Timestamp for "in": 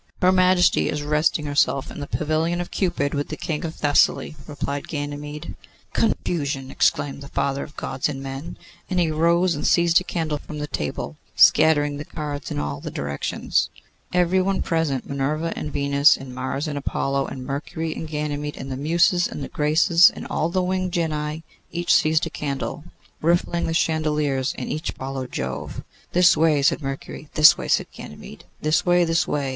1.91-1.99, 12.49-12.57